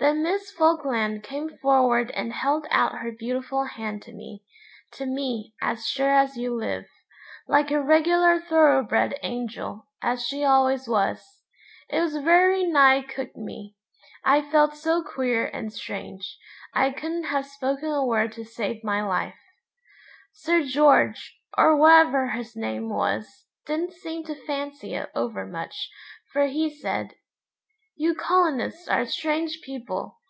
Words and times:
Then 0.00 0.22
Miss 0.22 0.52
Falkland 0.52 1.24
came 1.24 1.58
forward 1.58 2.12
and 2.12 2.32
held 2.32 2.68
out 2.70 2.98
her 2.98 3.10
beautiful 3.10 3.64
hand 3.64 4.00
to 4.02 4.12
me 4.12 4.44
to 4.92 5.04
me, 5.06 5.54
as 5.60 5.88
sure 5.88 6.12
as 6.14 6.36
you 6.36 6.54
live 6.54 6.86
like 7.48 7.72
a 7.72 7.82
regular 7.82 8.38
thoroughbred 8.38 9.18
angel, 9.24 9.88
as 10.00 10.24
she 10.24 10.44
always 10.44 10.86
was. 10.86 11.42
It 11.88 12.12
very 12.22 12.62
nigh 12.62 13.02
cooked 13.02 13.36
me. 13.36 13.74
I 14.24 14.40
felt 14.40 14.74
so 14.76 15.02
queer 15.02 15.46
and 15.48 15.72
strange, 15.72 16.38
I 16.72 16.92
couldn't 16.92 17.24
have 17.24 17.46
spoken 17.46 17.90
a 17.90 18.06
word 18.06 18.30
to 18.34 18.44
save 18.44 18.84
my 18.84 19.02
life. 19.02 19.40
Sir 20.30 20.62
George, 20.62 21.40
or 21.56 21.76
whatever 21.76 22.28
his 22.28 22.54
name 22.54 22.88
was, 22.88 23.46
didn't 23.66 23.94
seem 23.94 24.22
to 24.26 24.46
fancy 24.46 24.94
it 24.94 25.10
over 25.16 25.44
much, 25.44 25.90
for 26.32 26.46
he 26.46 26.70
said 26.70 27.14
'You 28.00 28.14
colonists 28.14 28.86
are 28.86 29.04
strange 29.06 29.60
people. 29.62 30.20